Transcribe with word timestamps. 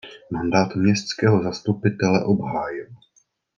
Mandát 0.31 0.75
městského 0.75 1.43
zastupitele 1.43 2.25
obhájil. 2.25 2.87